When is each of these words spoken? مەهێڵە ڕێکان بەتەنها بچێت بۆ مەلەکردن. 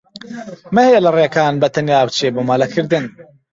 مەهێڵە 0.75 1.11
ڕێکان 1.17 1.53
بەتەنها 1.61 1.99
بچێت 2.07 2.31
بۆ 2.35 2.41
مەلەکردن. 2.49 3.05